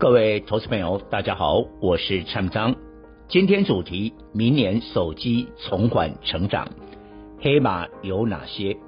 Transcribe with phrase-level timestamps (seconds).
[0.00, 2.74] 各位投资朋友，大家好，我是蔡章。
[3.28, 6.66] 今天主题：明年手机重返成长，
[7.38, 8.78] 黑马有哪些？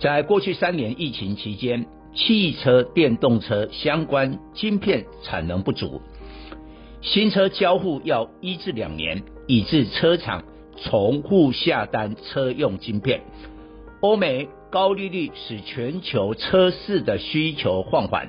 [0.00, 6.02] 在过去三年疫情期间，汽车、电动车相关晶片产能不足，
[7.00, 10.42] 新车交付要一至两年，以致车厂
[10.76, 13.20] 重复下单车用晶片。
[14.00, 18.28] 欧美高利率使全球车市的需求放缓。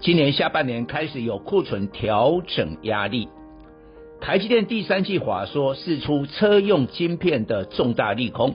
[0.00, 3.28] 今年下半年开始有库存调整压力，
[4.20, 8.54] 台积电第三季华说释出车用晶片的重大利空，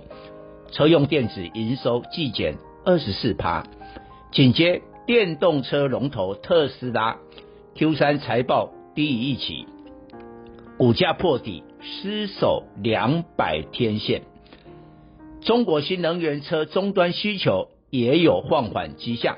[0.72, 3.66] 车用电子营收季减二十四趴，
[4.32, 7.18] 紧接电动车龙头特斯拉
[7.76, 9.66] Q 三财报低于预期，
[10.78, 14.22] 股价破底失守两百天线，
[15.42, 19.36] 中国新能源车终端需求也有放缓迹象。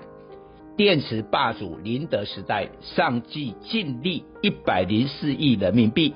[0.77, 6.13] 电池霸主宁德时代上季净利一百零四亿人民币，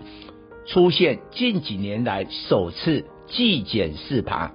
[0.65, 4.51] 出现近几年来首次季减四趴。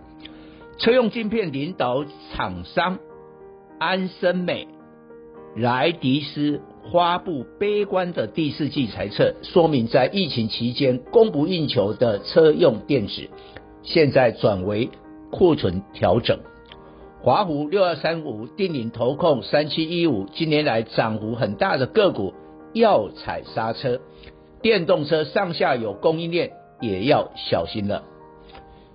[0.77, 2.99] 车用晶片领导厂商
[3.79, 4.69] 安森美、
[5.57, 6.61] 莱迪斯
[6.93, 13.31] 发布悲观的第四季财测，说明在疫情期间供不应求的车用电子，
[13.83, 14.91] 现在转为
[15.31, 16.39] 库存调整。
[17.25, 22.35] 华孚六二三五、定颖投控三七一五，近年来涨幅很大的个股
[22.75, 23.99] 要踩刹车，
[24.61, 26.53] 电动车上下游供应链
[26.83, 28.03] 也要小心了。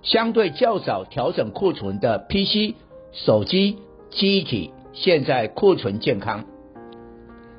[0.04, 2.76] 相对较早调整库存的 PC、
[3.10, 3.78] 手机、
[4.10, 6.44] 机体，现在库存健康，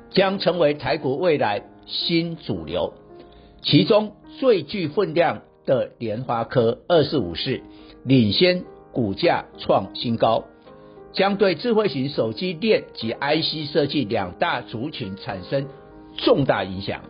[0.08, 2.94] 将成为台股未来新主流。
[3.60, 7.60] 其中最具分量的联发科二四五四
[8.04, 10.44] 领先，股价创新高。
[11.12, 15.68] 将对智慧型手机链及 IC 设计两大族群产生
[16.16, 17.02] 重大影响。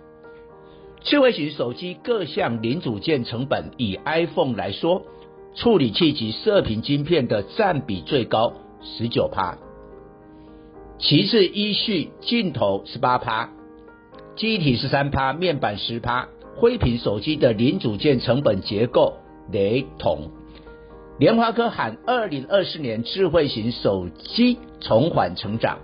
[1.03, 5.03] 智慧型手机各项零组件成本，以 iPhone 来说，
[5.55, 8.53] 处理器及射频晶片的占比最高
[8.83, 9.59] 十九趴，
[10.99, 13.51] 其次依序镜头十八趴，
[14.37, 16.29] 机体十三趴，面板十趴。
[16.55, 19.15] 灰屏手机的零组件成本结构
[19.51, 20.31] 雷同。
[21.22, 25.78] 联发科喊二零二四年智慧型手机重返成长，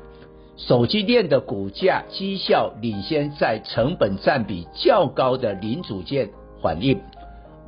[0.57, 7.01] 手机链的股价绩效领先在成本占比较高的零组件反应，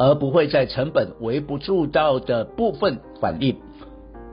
[0.01, 3.57] 而不会在成本微不足道的部分反应。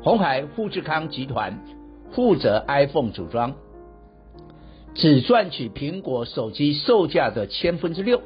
[0.01, 1.59] 红海富士康集团
[2.13, 3.53] 负责 iPhone 组装，
[4.95, 8.19] 只赚取苹果手机售价的千分之六，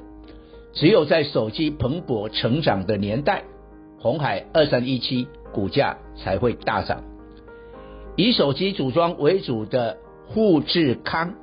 [0.72, 3.44] 只有在手机蓬勃成长的年代。
[4.02, 7.04] 鸿海二三一七股价才会大涨。
[8.16, 9.98] 以手机组装为主的
[10.34, 11.36] 富士康，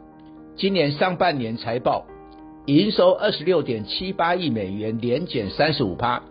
[0.57, 2.05] 今年上半年财报
[2.67, 6.23] 营收二十六点七八亿美元，年减三十五趴，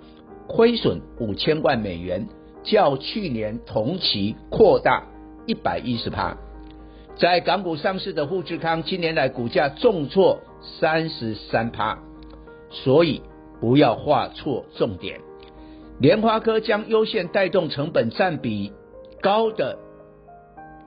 [0.48, 2.28] 亏损五千万美元，
[2.64, 5.08] 较去年同期扩大
[5.46, 6.36] 一百一十趴。
[7.16, 11.98] 在港股上市的富士康，今年来股价重挫三十三趴，
[12.70, 13.22] 所以
[13.62, 15.22] 不要画错重点。
[16.00, 18.72] 联发科将优先带动成本占比
[19.22, 19.80] 高的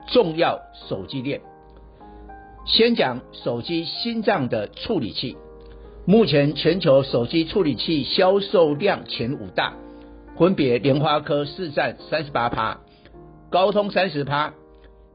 [0.07, 1.41] 重要手机链。
[2.65, 5.35] 先讲手机心脏的处理器，
[6.05, 9.73] 目前全球手机处理器销售量前五大，
[10.37, 12.79] 分别联发科市占三十八趴，
[13.49, 14.53] 高通三十趴，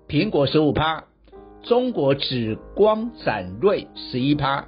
[0.09, 1.05] 苹果十五趴，
[1.63, 4.67] 中国紫光展锐十一趴，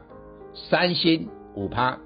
[0.54, 1.98] 三星五趴。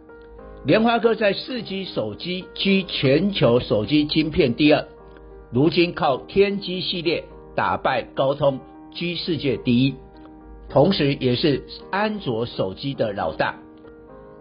[0.64, 4.86] 联发科在四 G 手机居全球手机晶片第二，
[5.50, 7.24] 如今靠天玑系列
[7.56, 8.60] 打败高通
[8.92, 9.96] 居世界第一，
[10.68, 13.56] 同时也是安卓手机的老大。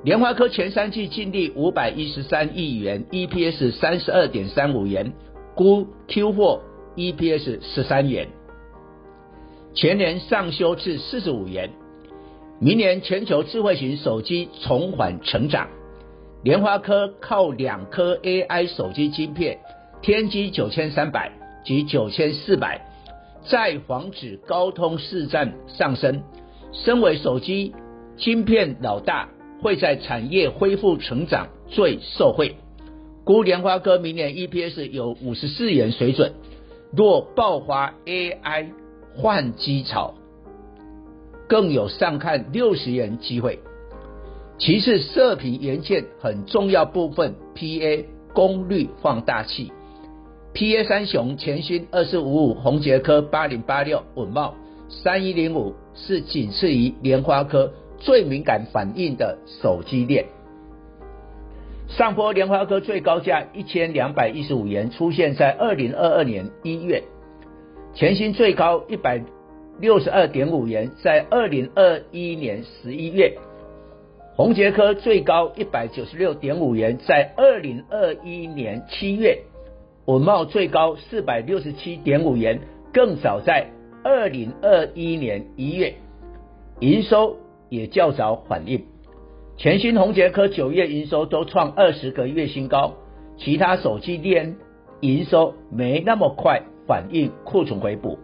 [0.03, 5.13] 联发科前三季净利五百一十三亿元，EPS 三十二点三五元，
[5.55, 6.61] 估 Q 货
[6.97, 8.27] EPS 十三元，
[9.73, 11.71] 全年上修至四十五元。
[12.59, 15.67] 明年全球智慧型手机重返成长。
[16.43, 19.59] 联发科靠两颗 AI 手机晶片，
[20.01, 21.31] 天玑九千三百
[21.63, 22.83] 及九千四百，
[23.47, 26.23] 再防止高通市占上升。
[26.71, 27.75] 身为手机
[28.17, 29.29] 晶片老大
[29.61, 32.55] 会在产业恢复成长最受惠。
[33.23, 36.33] 估联发科明年 EPS 有五十四元水准，
[36.91, 38.69] 若爆发 AI
[39.15, 40.15] 换机潮，
[41.47, 43.59] 更有上看六十元机会。
[44.63, 49.71] 其次，射频元件很重要部分 PA 功率放大器
[50.53, 54.53] ，PA 三雄黔芯二四五五、宏杰科八零八六、稳懋
[54.87, 60.25] 三一零五是仅次于莲花科最敏感反应的手机链。
[61.87, 67.01] 上波莲花科最高价一千两百一十五元出现在二零二二年一月，
[67.95, 69.23] 黔芯最高一百
[69.79, 73.35] 六十二点五元在二零二一年十一月，
[74.37, 79.39] 宏捷科最高一百九十六点五元在二零二一年七月，
[80.05, 82.61] 稳懋最高四百六十七点五元
[82.93, 83.67] 更早在
[84.03, 85.95] 二零二一年一月，
[86.79, 87.37] 营收
[87.69, 88.85] 也较早反应。
[89.57, 92.93] 黔芯、宏杰科九月营收都创二十个月新高，
[93.37, 94.55] 其他手机店
[95.01, 98.17] 营收没那么快反应库存回补。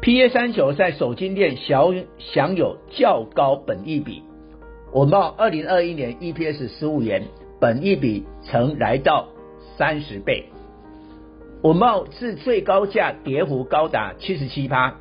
[0.00, 4.22] PA 三九在手机店小享有较高本益比，
[4.94, 7.24] 稳懋二零二一年 EPS 十五元，
[7.60, 9.26] 本益比曾来到
[9.76, 10.44] 三十倍。
[11.62, 14.94] 稳懋自最高价跌幅高达七十七趴，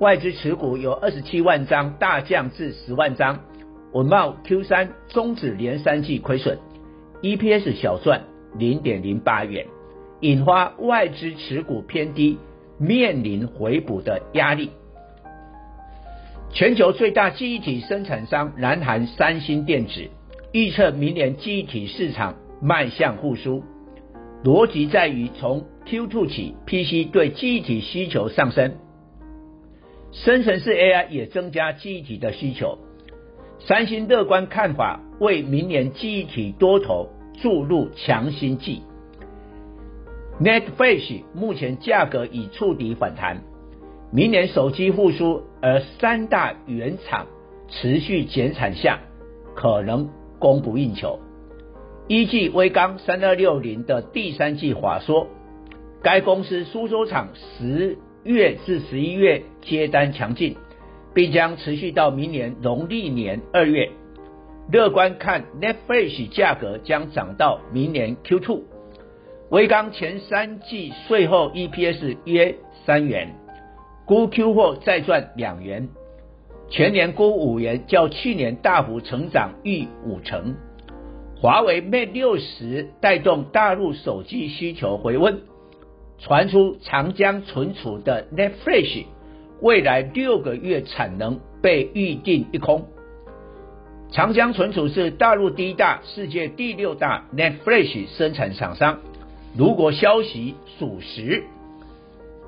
[0.00, 3.38] 外资持股有二十七万张，大降至十万张。
[3.92, 6.58] 稳懋 Q 三终止连三季亏损
[7.22, 8.22] ，EPS 小赚
[8.58, 9.68] 零点零八元，
[10.18, 12.40] 引发外资持股偏低，
[12.76, 14.72] 面临回补的压力。
[16.50, 20.08] 全球最大记忆体生产商南韩三星电子
[20.52, 23.62] 预测明年记忆体市场迈向复苏，
[24.42, 28.72] 逻辑在于从 Q2 起 PC 对记忆体需求上升，
[30.10, 32.78] 生成式 AI 也增加记忆体的需求。
[33.60, 37.10] 三星乐观看法，为明年记忆体多头
[37.42, 38.82] 注入强心剂。
[40.40, 43.42] NAND Flash 目前价格已触底反弹，
[44.10, 47.26] 明年手机复苏，而三大原厂
[47.68, 49.00] 持续减产下，
[49.54, 50.08] 可能
[50.38, 51.18] 供不应求。
[52.06, 55.26] 依据威刚三二六零的第三季法说，
[56.02, 60.56] 该公司苏州厂十月至十一月接单强劲。
[61.14, 63.90] 并将持续到明年农历年二月，
[64.70, 68.62] 乐观看 NAND Flash 价格将涨到明年 Q2。
[69.50, 72.54] 威刚前三季税后 EPS 约
[72.84, 73.34] 三元，
[74.08, 75.90] 估 Q4 再赚两元，
[76.70, 80.56] 全年估五元，较去年大幅成长逾五成。
[81.36, 85.42] 华为 Mate 六十带动大陆手机需求回温，
[86.18, 89.04] 传出长江存储的 NAND Flash。
[89.60, 92.86] 未来六个月产能被预定一空。
[94.10, 99.00] 长江存储是大陆第一大、世界第六大 NAND Flash 生产厂商。
[99.54, 101.44] 如果消息属实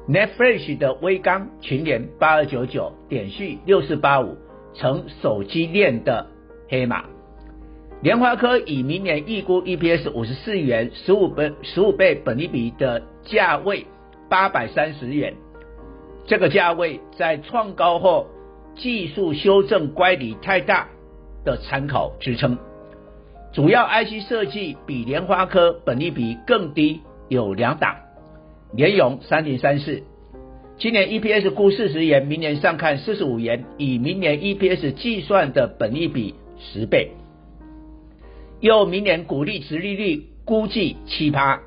[0.08, 4.36] Netflix 的威刚、群联八二九九、点序六四八五
[4.74, 6.26] 成手机链的
[6.68, 7.04] 黑马。
[8.02, 13.86] 联发科以明年预估 EPS 五十四元，十五倍十五倍本益比的价位
[14.28, 15.34] 八百三十元。
[16.26, 18.26] 这个价位在创高后，
[18.74, 20.88] 技术修正乖离太大
[21.44, 22.56] 的参考支撑。
[23.52, 27.96] 主要 IC 设计比联发科本益比更低，有两档。
[28.72, 30.02] 联咏三零三四，
[30.78, 37.10] 今年 EPS 估四十元，明年上看四十五元，以明年 EPS 计算的本益比十倍。
[38.60, 41.60] 又明年股利殖利率估计七趴，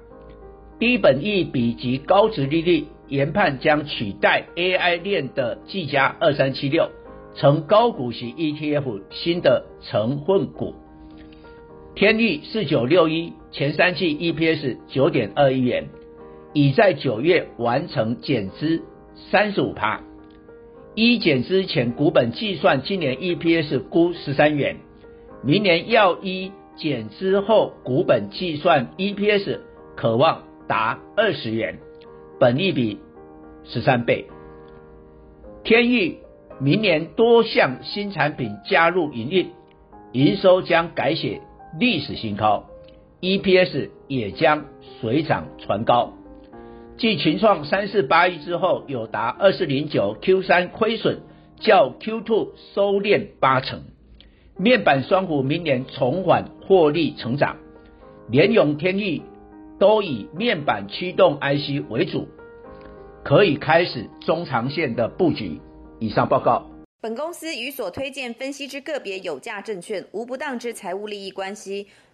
[0.79, 2.85] 低本益比及高殖利率。
[3.09, 6.89] 研判将取代 AI 链的技嘉二三七六，
[7.35, 10.73] 成高股息 ETF 新的成分股。
[11.93, 15.89] 天钰四九六一前三季 EPS 九点二一元，
[16.53, 18.83] 已在九月完成减资
[19.31, 20.01] 三十五趴。
[20.95, 24.77] 一减资前股本计算，今年 EPS 估十三元，
[25.43, 29.59] 明年要一减资后股本计算 EPS，
[29.95, 31.79] 可望达二十元。
[32.39, 32.99] 本益比
[33.63, 34.25] 十三倍，
[35.63, 36.17] 天钰
[36.59, 39.51] 明年多项新产品加入营运，
[40.11, 41.41] 营收将改写
[41.79, 42.65] 历史新高
[43.21, 44.65] ，EPS 也将
[44.99, 46.13] 水涨船高。
[46.97, 51.21] 继群创三四八一之后，友达二四零九 Q 三亏损
[51.59, 53.81] 较 Q two 收敛八成，
[54.57, 57.57] 面板双虎明年重返获利成长，
[58.29, 59.21] 联咏天钰。
[59.79, 62.29] 都以面板驱动 IC 为主，
[63.23, 65.59] 可以开始中长线的布局。
[65.99, 66.69] 以上报告。
[67.01, 71.87] 本公司与所推荐分析之个别有价证券无不当之财务利益关系。